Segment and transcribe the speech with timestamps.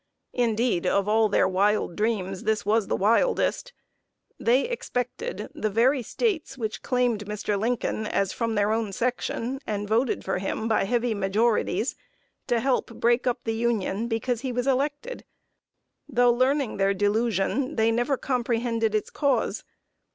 [0.33, 3.71] Indeed, of all their wild dreams, this was wildest.
[4.39, 7.55] They expected the very States which claimed Mr.
[7.55, 11.95] Lincoln as from their own section, and voted for him by heavy majorities,
[12.47, 15.23] to help break up the Union because he was elected!
[16.09, 19.63] Though learning their delusion, they never comprehended its cause.